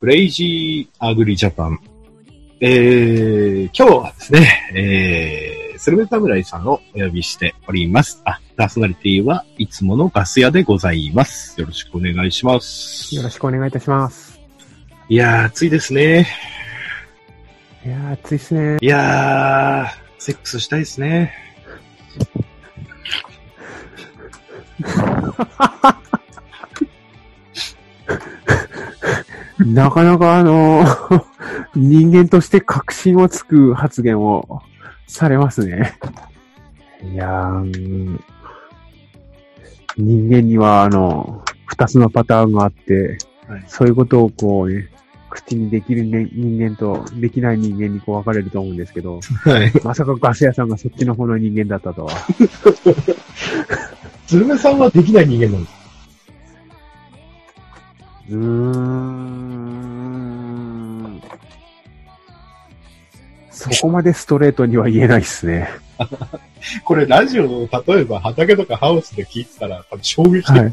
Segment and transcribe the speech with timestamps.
[0.00, 1.80] クレイジーアグリジャパン。
[2.60, 8.22] えー、今日はですね、えー、スルメ侍さんをお呼びしております。
[8.24, 11.60] あ、パーソナリティはいつものガス屋でございます。
[11.60, 13.12] よろしくお願いします。
[13.16, 14.40] よろしくお願いいたします。
[15.08, 16.28] いやー、暑いですね。
[17.84, 18.78] いやー、暑いっすね。
[18.80, 21.34] いやー、セックスしたいですね。
[29.58, 30.84] なかなかあの、
[31.74, 34.62] 人間として確信をつく発言を
[35.06, 35.98] されますね。
[37.12, 38.24] いやー、うん
[39.96, 43.18] 人間にはあの、二つのパターンがあって、
[43.48, 44.90] はいそういうことをこうね、
[45.30, 49.72] 口にできる人人間とできない人間にこう分かれると思うんですけど、はい。
[49.82, 52.12] まさかガス屋さんがそっちの方の人間だったとは。
[54.26, 55.78] スルメさんはできない人間なんです。
[58.30, 59.37] うーん。
[63.58, 65.68] そこまでストレートには言えないっすね。
[66.84, 70.50] これラジオの、例えば畑とかハウスで聞いてたら、多分衝撃的。
[70.50, 70.72] はい。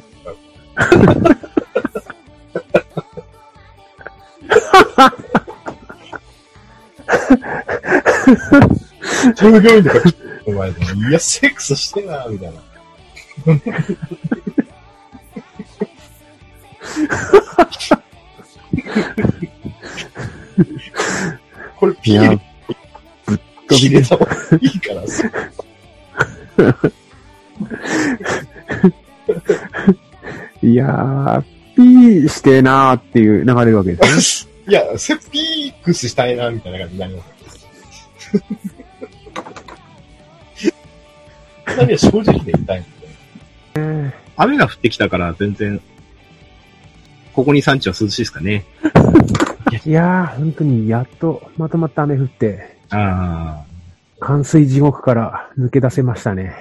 [9.35, 12.61] 従業員とか聞いてお前でもいや、セックスしてな、みたいな。
[21.77, 22.39] これピール、
[23.67, 24.13] 飛びです。
[24.13, 25.29] 入れた方がいいからさ。
[30.61, 31.41] いやー、
[31.75, 34.51] ピーしてなーっていう流れるわけですね。
[34.67, 37.65] いや、セピークスしたいな、みたいな感じになります。
[41.77, 42.89] 何は正直で言いたいんで。
[44.37, 45.81] 雨が降ってきたから全然、
[47.33, 48.65] ここに産地は涼しいですかね。
[49.85, 53.65] いやー、本当にやっとまとまった雨降って、ああ。
[54.19, 56.55] 冠水地獄から抜け出せましたね。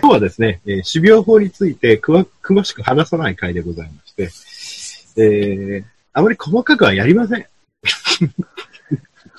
[0.00, 7.46] 今日はですね、えー種苗法についてくわ詳しく話さない回でございまして、えー、あまり細かくはやりません。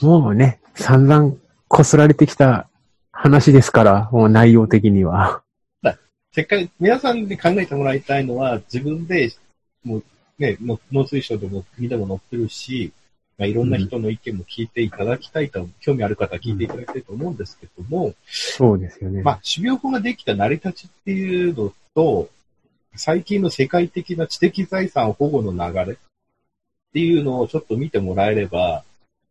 [0.01, 1.33] もうね、散々
[1.67, 2.69] こすられてきた
[3.11, 5.41] 話ですから、もう内容的には。
[6.31, 9.31] せっかく皆さんで考えてもらいたいのは、自分で、
[9.83, 10.03] もう
[10.37, 12.91] ね、の農水省でも国でも載ってるし、
[13.37, 19.21] まあ、いろんな人の意見も聞いていただきたいと、興味ある方は聞いていただきたいと思うんですけども、そうですよね。
[19.21, 22.29] まあ、種苗法ができた成り立ちっていうのと、
[22.95, 25.95] 最近の世界的な知的財産保護の流れっ
[26.93, 28.83] ていうのをちょっと見てもらえれば、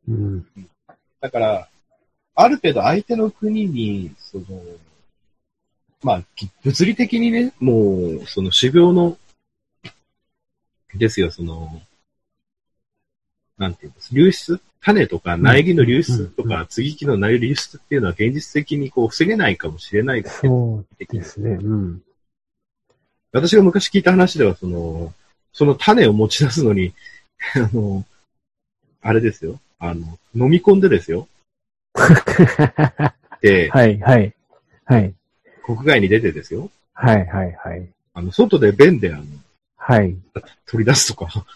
[0.09, 0.47] うん。
[1.21, 1.69] だから、
[2.37, 4.45] ある程度相手の国に、その、
[6.03, 9.17] まあ、き物理的にね、もう、その種苗の、
[10.95, 11.83] ですよ、その、
[13.59, 21.51] なんていうんです、流出種とか苗木の流出とか、接ぎ木の苗流出っていうのは現実的にこう防げないかもしれないですけど、そうですね。
[21.51, 22.03] うん。
[23.33, 25.13] 私が昔聞いた話では、その、
[25.53, 26.93] その種を持ち出すのに、
[27.57, 28.05] あの、
[29.03, 31.29] あれですよ、あの、飲み込んでですよ、
[33.43, 34.35] で、はい、はい。
[34.85, 35.15] はい。
[35.65, 36.71] 国外に出てですよ。
[36.93, 37.89] はい、はい、はい。
[38.15, 39.25] あの、外で便で、あの、
[39.77, 40.17] はい。
[40.67, 41.47] 取り出すとか。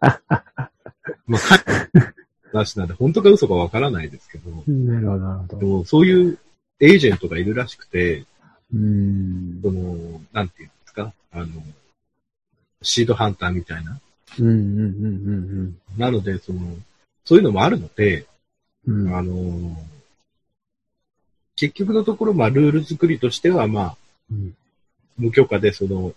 [1.26, 1.64] まあ、か
[2.52, 5.58] 話なんで、本当か嘘かわからないですけど、なるほど、なるほど。
[5.58, 6.38] でも、そういう
[6.80, 8.24] エージェントがいるらしくて、
[8.72, 9.60] うーん。
[9.62, 11.46] その、なんていうんですか、あの、
[12.82, 14.00] シードハンターみたいな。
[14.38, 16.60] うん、うん、うん、なので、その、
[17.24, 18.26] そういうのもあるので、
[18.86, 19.06] うん。
[19.06, 19.14] うん。
[19.14, 19.76] あの、
[21.56, 23.96] 結局のところ、まあ、ルール作りとしては、まあ、
[24.30, 24.54] うん
[25.20, 26.14] 無許可で、その、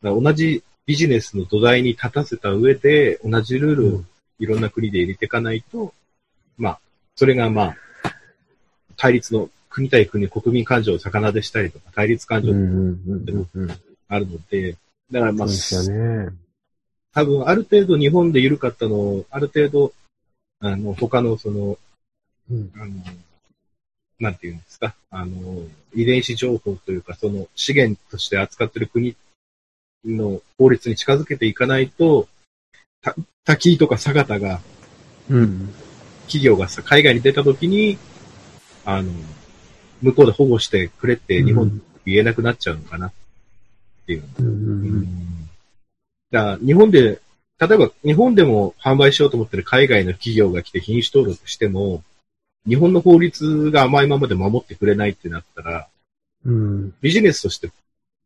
[0.00, 4.04] 同じビジネスの土台に立たせた上で、同じルールを
[4.38, 5.92] いろんな国で入れていかないと、
[6.56, 6.80] まあ、
[7.16, 7.76] それがまあ、
[8.96, 12.58] 対立の国対国、国民感情を逆なでしたりとか、対立感情が。
[14.10, 14.76] あるので、
[15.10, 16.28] だからまあ、ね。
[17.12, 19.92] 多分ある程度日本で緩かったのを、ある程度、
[20.60, 21.78] あの、他のその、
[22.50, 22.72] うん。
[22.76, 22.92] あの、
[24.18, 25.62] なんていうんですか、あの、
[25.94, 29.14] 遺伝子情報というか、その資源として扱っている国
[30.04, 32.37] の法律に近づけていかないと、た
[33.44, 34.60] 滝井とか佐方が、
[35.30, 35.72] うん。
[36.22, 37.98] 企業がさ、海外に出た時に、
[38.84, 39.10] あの、
[40.02, 43.12] 向こうで保護してくれって日本に言えなくなっちゃうのかなっ
[44.06, 44.24] ていう。
[44.38, 45.48] うん、
[46.30, 47.20] だから日本で、
[47.60, 52.02] 例えば日本でも販売しようと思ってる海外の企業が来て品種登録しても、
[52.66, 55.88] 日本の法律が甘いままで守ってくれないってなったら、
[56.44, 56.94] うん。
[57.00, 57.70] ビジネスとして、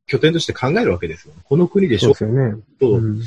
[0.06, 1.34] 拠点として考えるわけですよ。
[1.44, 2.62] この国でしょそうですよね。
[2.78, 3.22] と、うん。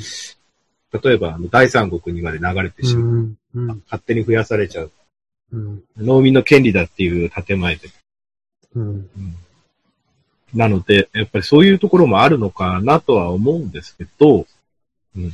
[0.92, 3.16] 例えば、あの、第三国にまで流れてしうまう。
[3.16, 3.36] ん。
[3.54, 3.66] うん。
[3.86, 4.92] 勝手に増やされちゃう。
[5.52, 5.82] うん。
[5.96, 7.90] 農民の権利だっていう建前で。
[8.74, 9.08] うん。
[10.54, 14.46] なので、やっぱりそういうところもあるのかなとは思うんですけど、
[15.16, 15.32] うん。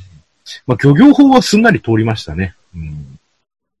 [0.65, 2.55] まあ、漁業法はすんなり通りましたね。
[2.75, 3.19] うん。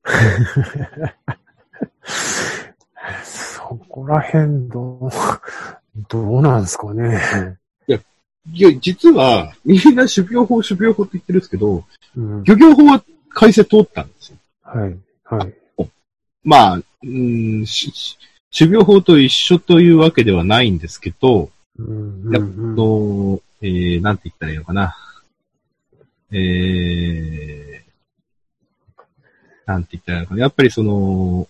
[3.23, 5.09] そこら辺どう、
[6.09, 7.57] どうなんですかね。
[8.51, 11.85] いや、実は、みんな種苗法、種苗法って言ってるんですけど、
[12.17, 12.43] うん。
[12.43, 14.37] 漁業法は改正通ったんですよ。
[14.63, 14.97] はい。
[15.23, 15.53] はい。
[16.43, 17.65] まあ、うん、
[18.55, 21.49] 種苗法と一緒というわけではないんですけど、
[21.79, 22.31] うん。
[22.31, 24.97] やっうんと、えー、なんて言ったらいいのかな。
[26.31, 27.81] えー、
[29.65, 30.41] なんて言ったらいいのかな。
[30.41, 31.47] やっぱりその、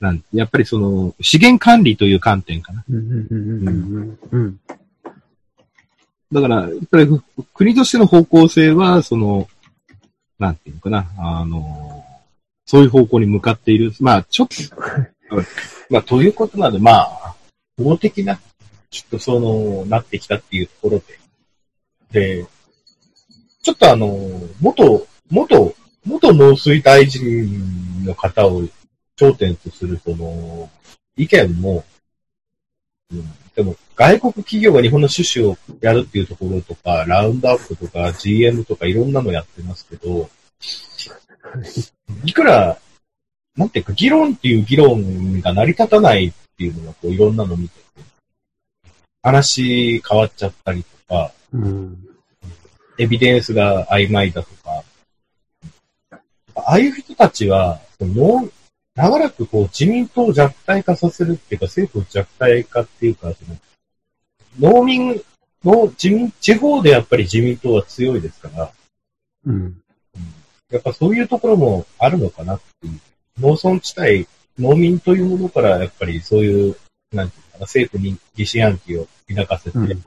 [0.00, 2.84] なんやっぱりその、資源管理という観点かな。
[2.88, 2.96] うん。
[2.96, 3.26] うん。
[3.30, 3.68] うん。
[3.68, 4.18] うん。
[4.32, 4.60] うん。
[6.32, 7.08] だから、やっぱり
[7.52, 9.48] 国としての方向性は、その、
[10.38, 12.04] なんていうのかな、あの、
[12.64, 13.92] そういう方向に向かっている。
[14.00, 14.54] まあ、ちょっと、
[15.90, 17.34] まあ、ということなので、まあ、
[17.76, 18.40] 法的な、
[18.90, 21.02] きっとその、なってきたっていうところ
[22.10, 22.38] で。
[22.40, 22.46] で、
[23.62, 24.08] ちょっとあの、
[24.60, 25.74] 元、元、
[26.04, 28.62] 元農水大臣の方を
[29.16, 30.70] 頂点とするその、
[31.16, 31.84] 意見も、
[33.12, 40.30] うん、でも、外国企業が日本の種子をやるっていうところとか、ラウンドアップとか GM とかいろんなのやってますけど、
[42.24, 42.78] いくら、
[43.56, 47.82] なんていうか、議論っていう議論が成り立たないっていうのが、こう、いろんなの見てて、
[49.22, 51.32] 話変わっちゃったりとか、
[52.98, 54.82] エビデンスが曖昧だとか、
[56.54, 57.80] ああいう人たちは、
[58.94, 63.44] 長らくこう自民党を弱体化させるっていうか、政府を弱体化っていうか、そ
[64.60, 65.22] の農民
[65.64, 68.72] の自民、地方でやっぱり自民党は強いですから、
[69.46, 69.82] うん。
[70.70, 73.00] やっぱそういうところもあるのかなっていう。
[73.40, 74.28] 農村地帯、
[74.58, 76.76] 農民というものからやっぱりそういう、
[77.12, 80.04] なんていうかな、政府に疑心暗鬼を抱かせて、うん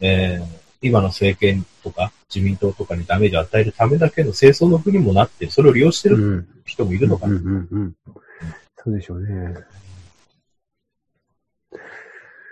[0.00, 6.48] えー今の政権とか自民党とかにダメージを与えるためだけの清掃の国もなって、それを利用してるうん。
[6.64, 7.34] 人もいるのかな。
[7.34, 7.46] うん。
[7.46, 7.68] うん。
[7.70, 7.94] うん。
[8.76, 9.54] そうでしょうね。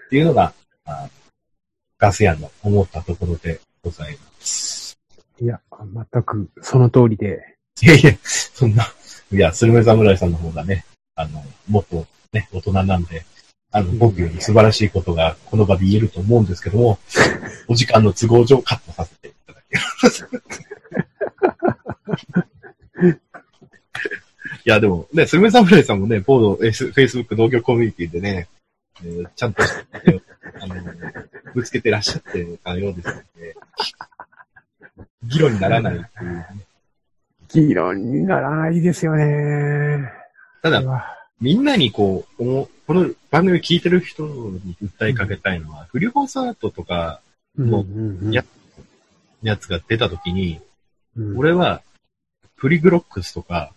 [0.07, 0.53] っていうのが、
[0.85, 1.09] あ
[1.99, 4.99] ガス屋の思ったところでございます。
[5.41, 5.61] いや、
[6.13, 7.57] 全くその通りで。
[7.83, 8.85] いやいや、そんな、
[9.33, 10.85] いや、スルメ侍さんの方がね、
[11.15, 13.25] あの、もっとね、大人なんで、
[13.73, 16.99] あの、僕より素晴らしいことがこの場で言えると思うんですけども、
[17.69, 19.67] お時間の都合上カットさせていただき
[20.03, 20.29] ます。
[24.67, 26.73] いや、でもね、スルメ侍さんもね、ボード、フェイ
[27.09, 28.49] スブック農業コミュニティでね、
[29.03, 29.83] えーちゃんとして、
[30.61, 30.75] あの、
[31.55, 33.57] ぶつけてらっしゃってたようですので、
[35.23, 36.47] 議論にならないっていうね、
[37.49, 40.13] 議論にならないですよね。
[40.63, 40.83] ただ
[41.41, 47.21] みんなにこう、この番組を聞いてる人に訴えかけたいのは、フリュホサートとか
[47.57, 48.45] もううんいや
[49.43, 50.61] やつが出た時に、
[51.17, 51.83] うん、俺は、
[52.57, 53.73] プリグロックスとか、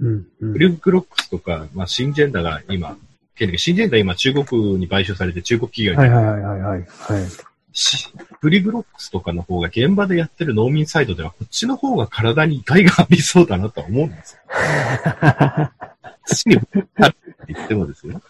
[0.00, 2.96] うん、うんプリグロックスとか、まあ、シンジェンダが今、
[3.36, 6.80] シンジェンダ今中国に買収されて中国企業に、はいはいはいはいはい。
[6.80, 7.30] はい。
[7.76, 8.08] し
[8.40, 14.40] プリグロックスとかの方が現場でやってる農民サイドでは、こっちの方が体に害がありそうだなとは思うんですよ。
[16.26, 18.20] 土にあるって言ってもですよ。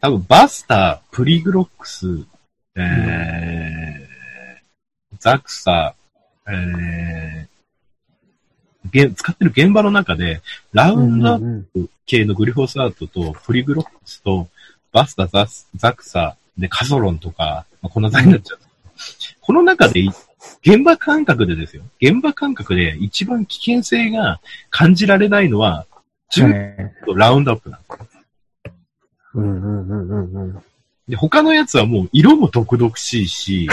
[0.00, 2.06] 多分、バスター、プリグロックス、
[2.76, 5.94] えー、ザクサ、
[6.48, 10.40] えー、げ使ってる現場の中で、
[10.72, 14.48] ラウンドアップ系のグリフォサートと、プリグロックスと、
[14.92, 18.58] バスタ、ザザクサ、で、カソロンとか、まあ、こんな材になっちゃう。
[19.40, 20.00] この中で、
[20.62, 21.82] 現場感覚でですよ。
[22.00, 25.86] 現場感覚で一番危険性が感じられないのは、
[26.30, 28.72] 中はいとラウンドアップなんですよ。
[29.34, 30.62] うんうんうんうんうん。
[31.08, 33.68] で、他のやつはもう色も毒々しいし、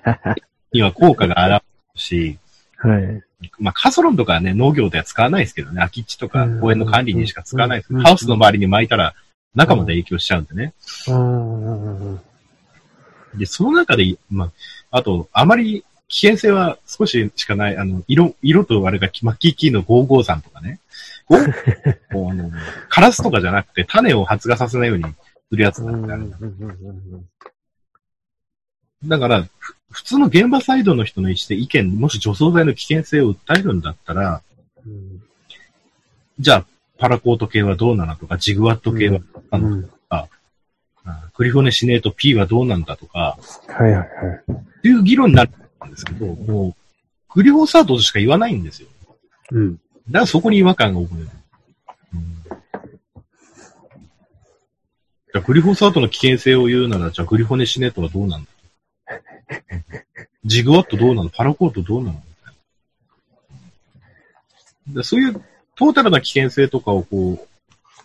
[0.72, 1.62] には効果が現れる
[1.94, 2.38] し、
[2.76, 3.22] はい。
[3.58, 9.14] まあ、カソロンとかはね、農業では使わないですけどね、空き地とか公園の管理にしか使わないですけど、うんハウスの周りに巻いたら
[9.54, 10.72] 中まで影響しちゃうんでね。
[11.08, 12.20] うんうんうん
[13.34, 14.46] で、その中で、ま
[14.90, 20.80] あ、あと、あまり危険性は少ししかない、あの、色、色とあれが、キーキーの553とかね。
[21.26, 22.50] ゴーこうあの、
[22.88, 26.18] カラスとかじゃなくて種を発芽させないようにするやつなんだ
[29.04, 34.42] だから、ふ普通の現場サイドの人の意思で意見、もし除草剤の危険性を訴えるんだったら、
[34.84, 35.22] うん。
[36.40, 36.66] じゃあ、
[36.98, 39.90] パラコート系はどうなのとか、ジグワット系は、あのうん。
[40.08, 40.26] あ
[41.34, 43.38] クリフォネシネート P はどうなんだとか、
[43.68, 44.06] はいはいはい。
[44.52, 45.50] っていう議論になる
[45.80, 46.74] なんですけど、もう、
[47.34, 48.88] グリホサートとしか言わないんですよ。
[49.52, 49.74] うん。
[49.74, 51.28] だからそこに違和感が覚える。
[52.14, 58.50] うん、じゃあグリホサートの危険性を言うなら、じゃあグリホネシネートはどうなんだ？
[60.44, 61.28] ジグワットどうなの？
[61.28, 62.14] パラコートどうなの？
[62.14, 62.54] みたい
[64.88, 65.34] なでそういう
[65.76, 67.46] トータルな危険性とかをこ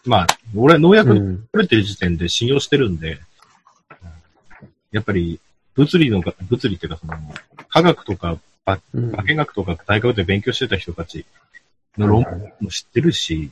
[0.05, 1.47] う、まあ、俺は農薬。
[1.51, 3.19] 取れてる時点で信用してるんで、
[4.91, 5.39] やっぱり
[5.75, 7.13] 物理のが、物理っていうかその、
[7.69, 11.25] 科学とか化学とか大学で勉強してた人たち
[11.97, 13.51] の論文も知ってるし、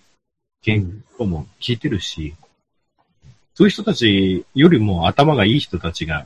[0.64, 2.36] 研究も聞いてるし、
[3.54, 6.26] そういう人たちよりも頭がいい人たちが、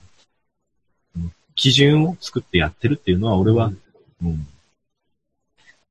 [1.15, 3.71] うん基準を作ってやってるっていうのは、俺は、
[4.21, 4.47] うん、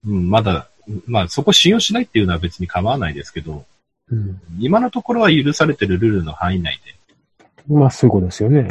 [0.06, 0.68] うん、まだ、
[1.08, 3.66] まあそこ信用しないっていうのは別に構わないですけど、
[4.08, 4.40] うん。
[4.60, 8.68] 今のところは許されてるルールの範囲内で、まあ、そういうことですよね。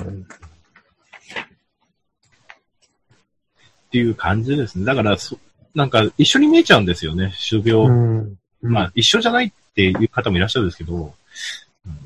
[3.96, 4.84] っていう感じですね。
[4.84, 5.38] だからそ、
[5.74, 7.88] なんか一緒に見えちゃうんですよね、種う苗。
[7.88, 8.38] ん。
[8.62, 12.00] まあ一緒じゃないっていう方もいらっしゃるんですけど、うん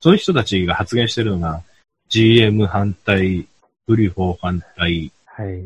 [0.00, 1.62] そういう人たちが発言してるのが、
[2.08, 3.46] GM 反対、
[3.86, 5.46] グリフォー反対、はい。
[5.48, 5.60] え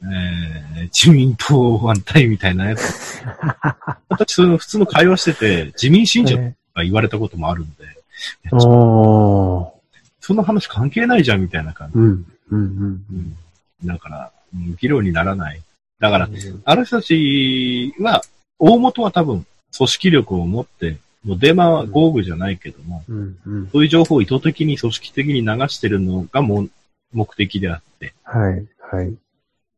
[0.00, 3.22] ー、自民党反対みたいなやつ。
[4.08, 9.94] 私、その普通の会話してて、自民信者とえか言われたこともあるんで、ーおー。
[10.20, 11.98] その話関係ないじゃんみたいな感じ。
[11.98, 12.04] うん。
[12.04, 12.24] うん。
[12.50, 13.04] うん。
[13.12, 13.36] うん
[13.84, 14.37] だから、うん
[14.80, 15.62] 議論にならない。
[15.98, 18.22] だから、うんある人たちは、
[18.58, 23.38] 大元は多分、組織力を持って、もうデマは豪雨じゃないけども、うん。
[23.44, 23.68] うん。
[23.70, 26.68] そういう情報を意図的に組織的に流してるのがも
[27.12, 28.66] 目的であって、はい。
[28.80, 29.14] はい。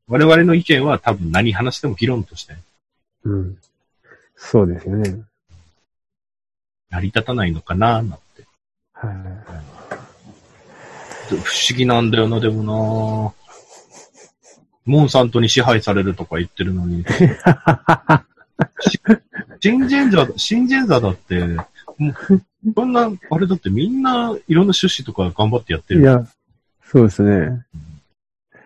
[0.07, 2.57] 我々の意見は多分何話しても議論として
[3.25, 3.59] うん。
[4.37, 5.23] そうですよね。
[6.91, 8.19] 成り立たないのかな、なんて。
[8.93, 9.15] はい。
[11.31, 13.33] 不思議なんだよな、でもな
[14.91, 17.05] モンサントに支配されるとか言ってるのに。
[19.61, 21.47] シンジェンザ、シンジェンザだって、
[21.97, 22.15] もう、
[22.75, 24.11] そんな、あれだってみんな
[24.49, 26.01] いろんな趣旨とか頑張ってやってる。
[26.01, 26.27] いや、
[26.83, 27.65] そうですね。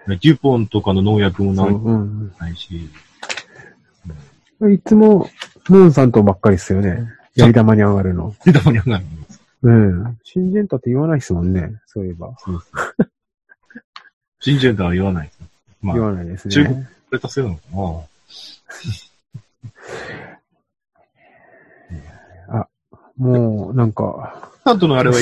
[0.08, 2.32] デュポンとかの農薬もないうん。
[2.38, 2.88] ないし。
[4.72, 5.28] いつも、
[5.68, 7.06] モンさんとばっかりですよね。
[7.34, 8.34] やり玉に上がるの。
[8.46, 9.42] で、たまにはないんです。
[9.62, 10.18] うん。
[10.22, 11.70] 新人タって言わないですもんね。
[11.86, 12.34] そういえば。
[14.40, 15.53] シンジェンザは言わないです。
[15.84, 16.88] まあ、言こわないです中国ね。
[17.12, 17.78] れたせいなのかな
[23.16, 25.16] もう、なんか、モンサントのあれは、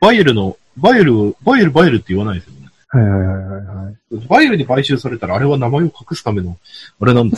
[0.00, 2.68] バイエルの、バイエルを、バイエル、バイエルって言わないですよね。
[2.88, 4.26] はいはいはいはいはい。
[4.26, 6.56] バイエルに買収されたら、あれは名前を隠すための、
[7.00, 7.36] あれなんだ。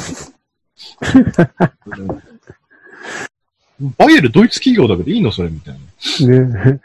[3.98, 5.80] バイエルドイツ企業だけどいいのそれみたいな。
[6.42, 6.80] ね。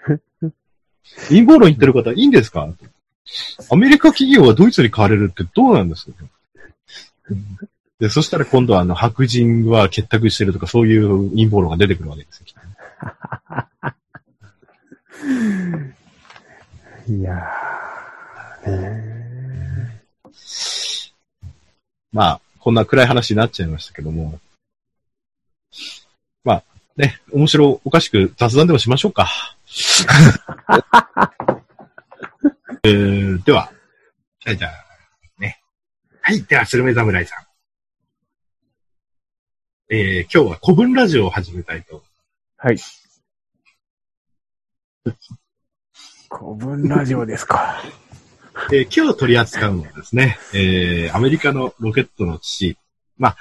[1.29, 2.67] 陰謀論言ってる方いいんですか？
[3.69, 6.25] アメリカ企業はドイツに買われるってどうなんですか
[7.99, 12.45] で、そしたら今度はあの白人は結託してるとかそういう陰謀論が出てくるわけですよ。
[17.07, 18.81] いやー。
[18.81, 20.01] ね
[22.11, 24.37] まあ、こんな暗い話になっちゃいましたけども。
[26.43, 26.63] まあ、
[26.97, 29.29] ね、面白おかしく雑談でもしましょうか。
[32.83, 33.71] えー、では、
[34.43, 34.71] じゃあ、じゃあ、
[35.39, 35.61] ね。
[36.19, 37.45] はい、では、スルメ侍さん。
[39.93, 42.01] えー、今日は古文ラジオを始めたいと。
[42.57, 42.77] はい。
[45.03, 47.83] 古文ラジオですか。
[48.73, 52.77] えー今日取り扱うのはですね、えー、アメリカのロケットの父、
[53.17, 53.37] まあ、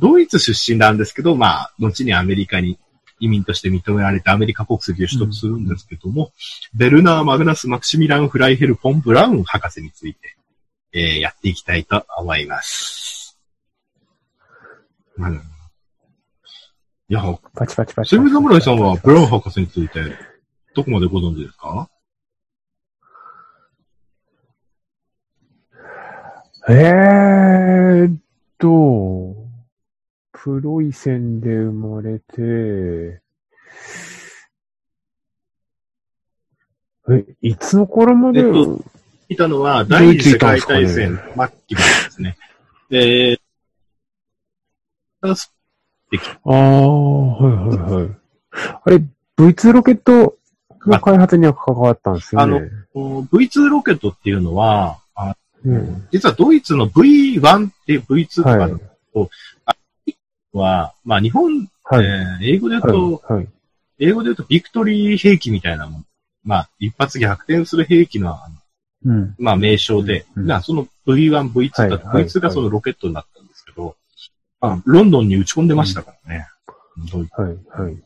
[0.00, 2.76] ドイツ出身なんですけど、まあ、後にアメリカに
[3.20, 6.32] 移民として認められてアメリカ国籍を取得するんですけども、
[6.74, 10.36] ベルナー・マグナス・マクシミラン・フライヘル・フォン・ブラウン博士について、
[10.92, 13.38] えー、やっていきたいと思います。
[15.18, 17.22] うん、いや、
[17.54, 18.16] パチパチパチ。
[18.16, 20.00] セム侍さんはブラウン博士について、
[20.74, 21.88] どこまでご存知ですか？
[26.68, 28.20] えーっ
[28.58, 29.39] と、
[30.32, 33.20] プロイセンで生まれて、
[37.10, 38.84] え、いつの頃まで、えっと
[39.28, 42.36] いたのは、第二次世界大戦末期までですね。
[42.90, 43.40] で、
[45.22, 45.28] あ
[46.44, 48.10] あ、はいはいはい。
[48.84, 49.02] あれ、
[49.36, 50.36] V2 ロケット
[50.86, 52.68] の開発には関わったんですよね。
[52.92, 58.72] こう V2 ロケットっていうのは、あうん、実はドイツの V1 っていう V2 とかはい。
[60.52, 62.04] は、まあ日本、はい。
[62.04, 63.42] えー英語で言うと、はい。
[63.42, 63.48] はい。
[63.98, 66.06] 英語で言うとビクトリー兵器みたいなもん。
[66.44, 68.36] まあ一発逆転する兵器の
[69.04, 69.34] うん。
[69.38, 73.96] まあ名称で、うんなその V1、V2 だと、はいはい V2 がそのロケットになったんですけど、
[74.60, 76.46] あロンドンに打ち込んでましたからね。
[77.12, 78.02] ドイツはい、はい。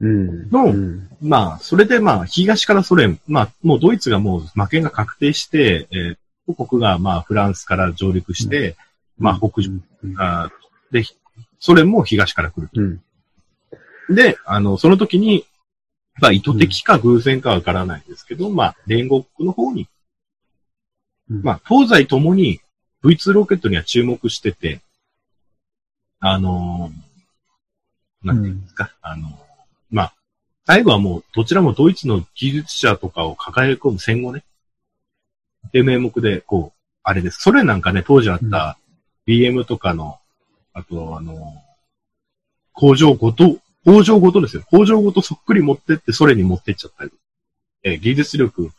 [0.00, 0.06] う？
[0.06, 0.50] ん。
[0.50, 1.08] のうん。
[1.20, 8.76] まあ、それでまあ、東からソ連、まあ、もうドイツがもう負けが確定して、えー母国がまあ、フランスから上陸して、
[9.16, 10.20] まあ、北上、うん。
[10.20, 10.50] あー
[10.92, 11.04] で、
[11.58, 12.98] ソ連も東から来るうん。
[14.08, 14.14] と。
[14.14, 15.44] で、あの、その時に、
[16.20, 19.88] まあ、意図的か偶然かわからないですけど、まあ、連合国の方に、
[21.30, 22.60] うんまあ、東西ともに
[23.02, 24.80] V2 ロケットには注目してて、
[26.20, 29.30] あのーなんていうんですか、あのー
[29.90, 30.14] まあ、
[30.64, 34.44] 最後はもう、どちらもドイツの技術者とかを抱え込む戦後ね。
[35.72, 37.40] で、名目で、こう、あれです。
[37.40, 38.78] それなんかね、当時あった
[39.26, 40.18] BM とかの、
[40.74, 41.38] あと、あのー
[42.74, 44.62] 工場ごと、工場ごとですよ。
[44.70, 47.10] 工場ごとそっくり持ってって、それに持ってっちゃったり。
[47.82, 48.70] えー技術力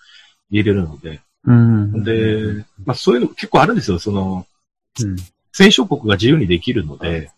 [0.50, 1.21] 入れるので。
[1.45, 2.03] うん。
[2.03, 4.00] で、まあそういうの結構あるんですよ。
[4.00, 4.47] その、
[5.01, 5.15] うん。
[5.51, 7.29] 戦勝国が自由にできるので、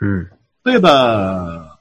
[0.00, 0.30] うん。
[0.64, 1.78] 例えば、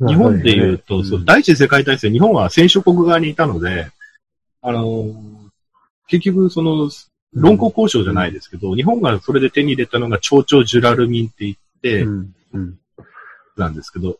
[0.00, 3.90] 日本で言うと、そう、第一次世界大戦、日本は戦勝国側にいたので、
[4.62, 5.34] あのー
[6.06, 6.90] 結局、その、
[7.34, 12.06] 論考交渉じゃないですけど、日本がそれで手に入れたのが、蝶々ジュラルミンって言って。
[13.56, 14.18] なんですけど、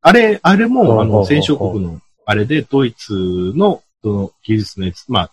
[0.00, 5.32] あれ、あれも、あの、戦勝国の、あれで、ドイツの、その、技術のやつ、まあ、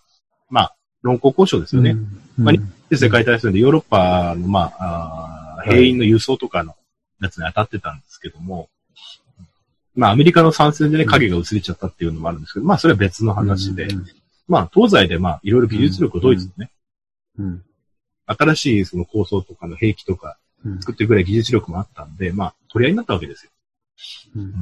[0.49, 1.91] まあ、論考交渉ですよね。
[1.91, 2.45] うん。
[2.45, 2.55] まあ
[2.89, 6.75] で、世界大戦でヨーロッパの、まあ、兵員の輸送とかの
[7.21, 8.69] やつに当たってたんですけども、
[9.95, 13.87] まあ、アメリカの参戦でね、影が薄れちゃったっていうのもあるんですけど、まあ、それは別の話で、
[14.47, 16.71] まあ、東西で、まあ、いろいろ技術力をドイツのね、
[17.39, 17.63] うん。
[18.27, 20.79] 新しいその構想とかの兵器とかうん。
[20.79, 23.51] 作ってくれる技術力もあったんで、まあ、取り合いになったわけですよ。
[24.35, 24.51] うんうん。
[24.51, 24.59] だか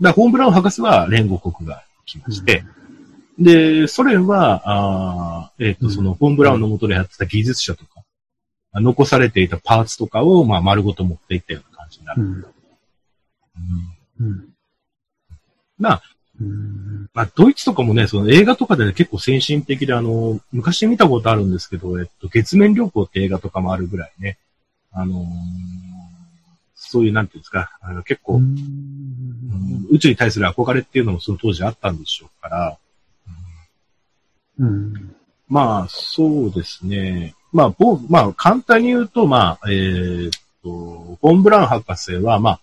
[0.00, 2.64] ら、ホームブラウン博士は連合国が来まして、
[3.38, 8.02] で、ソ連は、あーえっ、と、うんその、フォン・ブラウンの元でやってた技術者とか、
[8.74, 12.22] 残されていたパーツとかを、まあ、丸ごと持っていったような感じになる。
[12.22, 12.32] うん。
[12.32, 12.44] うん
[14.20, 14.48] うん。
[15.78, 16.02] まあ、
[16.40, 17.10] うん。
[17.14, 24.38] まあ、ドイツとかもね、その映画とかでね、結構先進的で、あの、昔見たことあるんですけど、えっと、月面旅行って映画とかもあるぐらいね、
[24.92, 25.26] あのー
[26.80, 32.78] そういう、なんていうんですか、あの結構、うん宇宙に対する憧れっていうのもその当時あったんでしょうから、
[34.58, 35.14] うん。
[35.48, 37.34] まあ、そうですね。
[37.52, 40.30] まあ、ぼまあ、簡単に言うと、まあ、えーっ
[40.62, 42.60] と、フォン・ブラウン博士は、まあ、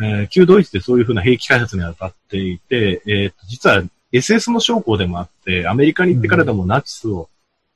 [0.00, 7.28] えー旧ドイツでそういうふうな兵器開発に当たっていて、えーっと、実は SS の将校でもあって、アメリカに行ってからでもナチスを、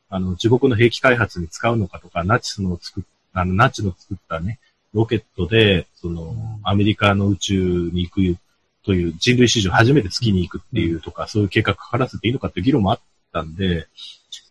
[0.09, 4.59] あの、自国の兵器開発に使うのかとか、ナチスの作っあの、ナチの作ったね、
[4.93, 8.37] ロケットで、その、アメリカの宇宙に行く
[8.85, 13.01] という人類史上初めて月に行くっていうとか、そういう計画かからせていいのかっていう議論もあっ
[13.33, 13.87] たんで、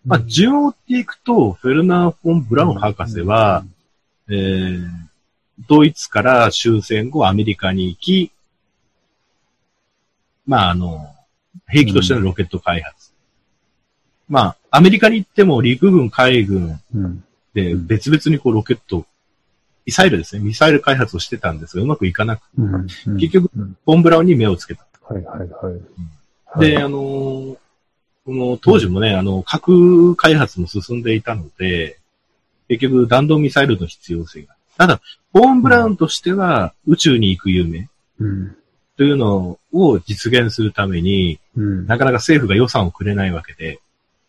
[0.05, 3.65] まあ、順を追っていくと、フェルナー・フォン・ブラウン博士は、
[4.29, 4.87] えー、
[5.67, 8.31] ドイツから終戦後アメリカに行き、
[10.45, 11.13] まあ、あの、
[11.67, 13.11] 兵器としてのロケット開発。
[14.29, 17.23] まあ、アメリカに行っても陸軍、海軍うん。
[17.53, 19.05] で別々にこうロケット、
[19.85, 22.87] ミサイルですね、ミサイル開発をしてたんですが、うまくいかなく、うん。
[23.17, 24.85] 結局、うんフォン・ブラウンに目をつけた。
[25.01, 26.59] はいはいはい。
[26.59, 27.57] で、あのー
[28.27, 31.97] この当時もね、あの、核開発も進んでいたので、
[32.67, 34.53] 結局弾道ミサイルの必要性が。
[34.77, 35.01] ただ、
[35.37, 38.57] フォン・ブラウンとしては宇宙に行く夢うん。
[38.97, 41.85] というのを実現するために、うん。
[41.85, 43.79] なかなか政府が予算をくれないわけで、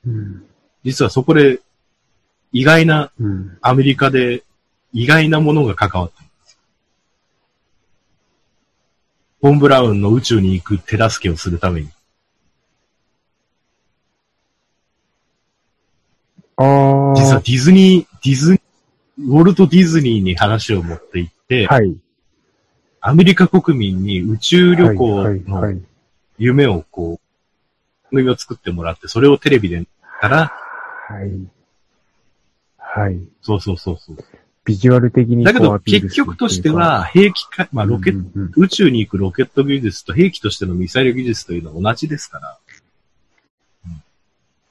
[0.06, 0.44] うん。
[0.84, 1.60] 実はそこで
[2.52, 3.56] 意外な、うん。
[3.62, 4.42] アメリカで
[4.92, 6.58] 意外なものが関わっています。
[9.40, 11.88] フォン・ブラウンの宇宙に行く手助けをするために。
[16.56, 17.14] ああ。
[17.16, 18.60] 実はディズニー、ディズニー、
[19.18, 21.96] ウォルト・ディズニーに話を持って行って、はい。
[23.00, 25.82] アメリカ国民に宇宙旅行のい。
[26.38, 29.86] 夢をこう、夢を作ってもらって、それをテレビで見
[30.20, 30.52] たら、
[31.08, 31.58] はい。
[32.76, 33.20] はい。
[33.42, 34.16] そうそうそうそう。
[34.64, 42.58] ビジュアル的にだけど結局としては、兵器か、まあロケうんうん宇宙に行くロケット技術と兵器としてのミサイル技術というのは同じですから。
[43.86, 44.02] うん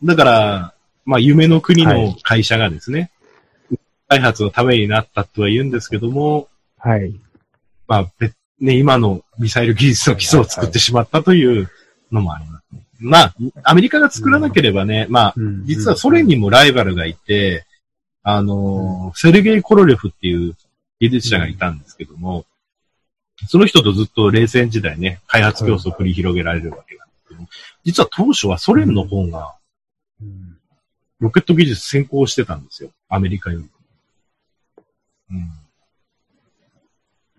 [0.04, 0.74] だから、
[1.06, 3.10] まあ夢の国の会社がですね、
[4.08, 7.14] 開発のためになったとは言うんですけども、はい。
[7.88, 11.70] まあ、別ね、今のミサイル技術の基礎を作ってしまったという
[12.12, 12.66] のもあります。
[13.00, 17.66] まあ、アメリカが作らなければね、まあ、うん実はソ連にもライバルがいて、
[18.24, 20.56] あのー、セルゲイ・コロレフっていう
[21.00, 22.46] 技術者がいたんですけども、
[23.48, 27.48] その人とずっと冷戦時代ね、開発競争を繰り広げられるわけなんですけども、
[27.84, 29.54] 実は当初はソ連の方が
[30.22, 30.58] うん
[31.20, 32.92] ロケット技術先行してたんですよ。
[33.10, 33.70] アメリカより。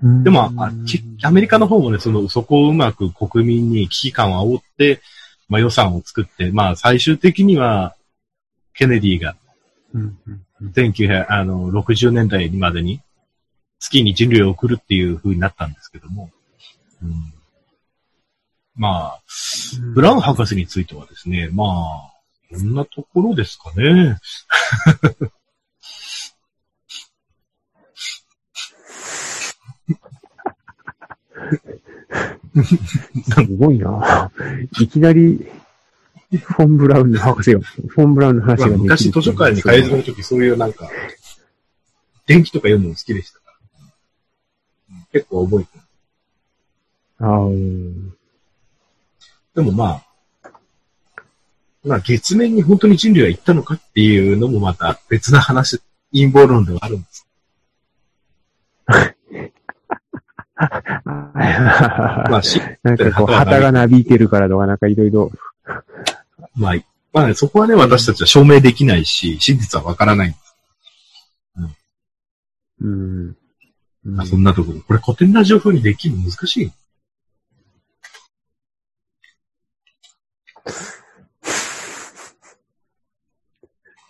[0.02, 0.22] うん。
[0.22, 5.00] でも、あきアメリカの方もね、その、そこをうまく国民に危機感を煽って、
[5.48, 7.94] まあ予算を作って、まあ最終的には、
[8.74, 9.34] ケネディが
[9.94, 10.70] うんうんうん。
[10.70, 13.00] 1960年代までに
[13.78, 16.30] 月に人類を送るっていう風になったんですけども、
[17.02, 17.32] うん、
[18.74, 19.20] まあ、
[19.94, 22.12] ブラウン博士についてはですね、まあ、
[22.50, 24.18] こんなところですかね。
[32.64, 34.30] すごいな。
[34.80, 35.46] いきなり、
[36.30, 40.88] フォン・ブラウンの博士が、フォン・ブラウンの話まあが昔図書館に改造の時そういうなんか、
[42.26, 43.44] 電気とか読むの好きでしたか
[45.12, 45.82] 結構覚えてる。
[47.20, 48.14] ああ、うん
[49.54, 50.02] でもま
[50.44, 50.50] あ、
[51.82, 55.80] まあ月面に本当に人類は行ったのかっていうのもまた別な話、
[56.12, 57.27] 陰謀論ではあるんです。
[61.38, 65.30] まあし、 なんかこう、旗がなびいてるからとか、なんかいろいろ。
[66.56, 66.74] まあ、
[67.12, 70.36] まあそこはね、私たちは証明できないし、真実はわからない。
[72.80, 73.36] うん。
[74.04, 74.80] まあそんなところ。
[74.80, 76.72] これ古典ラジオ風にできるの難しい。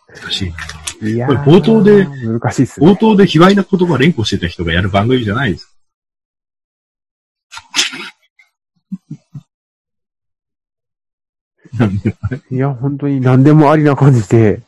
[0.09, 0.55] 難しい。
[1.01, 2.87] いやこれ冒頭で難しいっすね。
[2.87, 5.78] 冒頭で卑猥な言葉連呼してた人がやる番組じゃないです。
[11.79, 12.15] なんで
[12.51, 14.63] いや、本当に何でもありな感じで、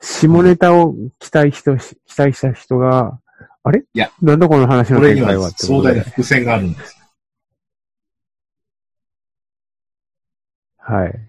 [0.00, 3.18] 下ネタを期待人し、期待した人が、
[3.62, 3.80] あれ？
[3.80, 5.88] いや、なんだこの話のこれ展開はってことで。
[5.88, 6.96] 壮大な伏線があるんです。
[10.78, 11.20] はい。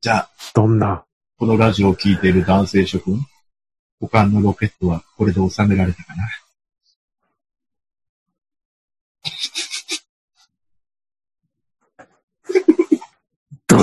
[0.00, 1.04] じゃあ、どんな？
[1.38, 3.24] このラジオを聞いている男性諸君、
[4.00, 6.24] 股間のロケットはこれで収められたかな？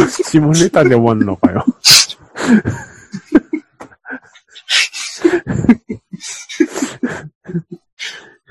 [0.08, 1.65] 下ネタで終わんのかよ。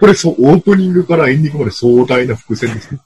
[0.00, 2.98] これそう、オープニングからエンディングまで壮大な伏線です。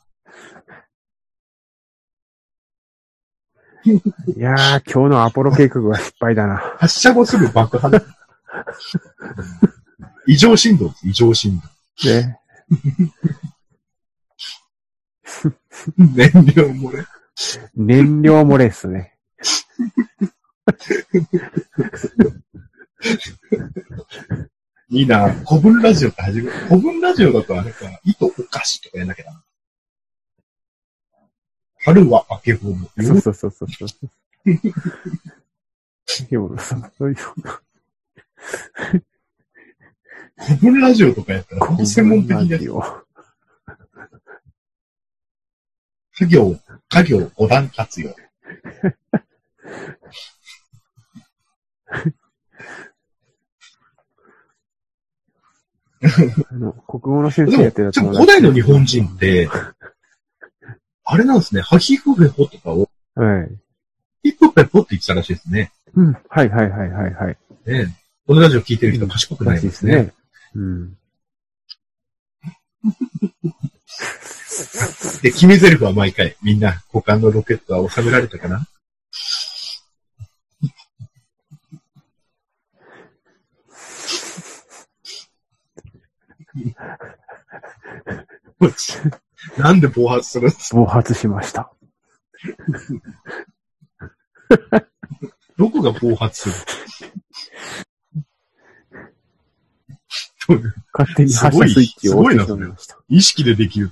[4.37, 6.57] いやー、今日のアポロ計画は失敗だな。
[6.79, 7.91] 発射後すぐ爆破。
[10.27, 11.63] 異常振動です、異常振動。
[12.11, 12.41] ね。
[15.97, 17.05] 燃料漏れ。
[17.75, 19.15] 燃料漏れっすね。
[24.91, 26.51] いいな古文ラジオって始める。
[26.51, 29.45] 古文ラジオだとあれか、糸お菓子とかやんなきゃな。
[31.81, 32.77] 春は明けぼの。
[32.99, 34.11] そうそうそうそうそう。
[36.31, 37.17] でもさ、そういう、
[40.37, 42.65] 古文ラジオとかやったら、専門的なやつ。
[42.65, 43.05] よ。
[46.19, 46.57] 家業、
[46.89, 48.11] 家業五段活用。
[56.51, 59.49] あの、国語の先生やってたでも古代の日本人って、
[61.05, 63.51] あれなんですね、ハヒフヘホとかを、はい。
[64.23, 65.73] ヒップペポって言ってたらしいですね。
[65.95, 66.17] うん。
[66.29, 67.39] はいはいはいはいはい。
[67.67, 69.69] ねこのラジオ聞いてる人賢くないでね。
[69.69, 70.13] らしいですすね。
[70.55, 70.99] うん。
[75.23, 78.67] で、決め台詞は毎回、みんな、股間のロケットは収められたかな？
[89.57, 91.73] なんで暴発するんです暴発しました。
[95.57, 96.67] どこが暴発す
[100.49, 100.63] る？
[100.93, 102.99] 勝手に発射スイッチを押してしまいました。
[103.09, 103.91] 意識でできる。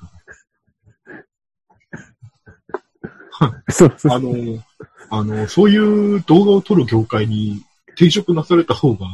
[3.71, 4.13] そうそう。
[4.13, 4.65] あの、
[5.11, 9.07] あの、そういう動画を撮る業界に転職なされた方が、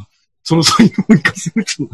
[0.43, 1.89] その才能を活かせると。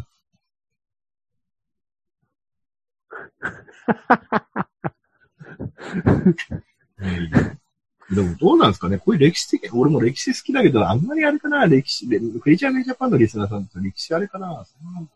[8.15, 8.99] でもどうなんですかね？
[8.99, 11.67] こういう歴史的、俺も歴史好きだけど、あんまりあれかな？
[11.67, 14.65] 歴史で、フェイジャーメイジャパンのリスナーさんと歴史あれかな？
[14.65, 15.09] そんなの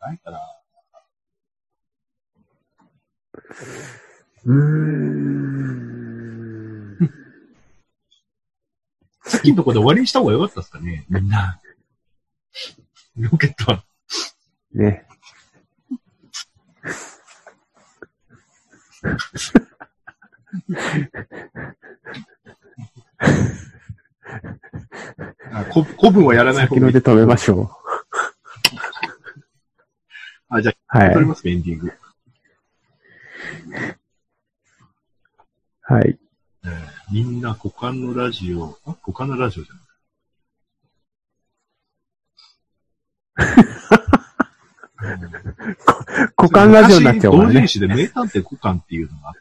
[0.00, 0.38] ないかな。
[4.46, 5.36] うーん。
[9.24, 11.60] さっきのとこで終わりにした方が良かったですかねみんな。
[13.16, 13.84] ロケットは。
[25.52, 26.92] あこ古文はやらない方がいい。
[26.92, 27.70] 先ので止めましょ
[30.48, 30.74] あ、じゃう。
[30.86, 31.28] はあ、撮りい。
[31.28, 31.92] ますか、エンディング。
[35.88, 36.18] はい。
[36.64, 36.72] えー
[37.12, 39.84] みんな股間のラジオ、あ股間のラジオじゃない。
[46.36, 47.68] 股間ラジオになっちゃうからね昔同人。
[47.68, 49.40] 誌で名探偵股間っていうのがあって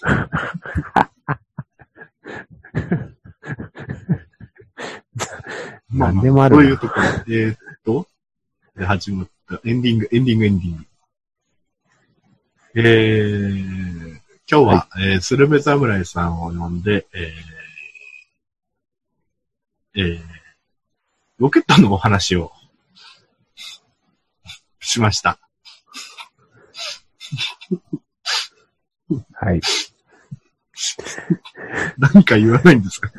[5.90, 7.02] まあまあでもあういうところ。
[7.28, 8.06] えーっと、
[8.76, 10.84] で始まった、エンディング、エンディング、エンディング。
[12.74, 20.20] えー、今日は、えースルメ侍さんを呼んで、えー、えー、
[21.38, 22.52] ロケットのお話を
[24.80, 25.40] しました。
[29.32, 29.60] はい。
[31.98, 33.10] 何か言わないんですか？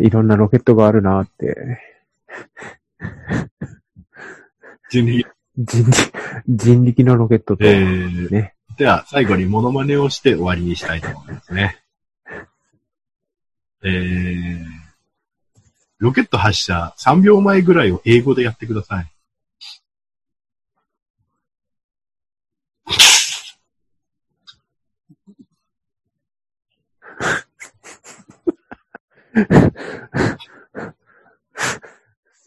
[0.00, 1.80] いろんなロケットがあるなって。
[4.90, 6.12] 人力人力、
[6.46, 8.54] 人力のロケットと、えーね。
[8.76, 11.82] では、最後にモノマネをして終わりにしたいと思いますね。
[13.82, 14.64] えー、
[15.98, 19.10] ロケット発射3秒前ぐらいを英語でやってください。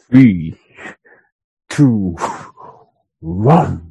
[0.09, 0.57] Three,
[1.69, 2.15] two,
[3.19, 3.90] one.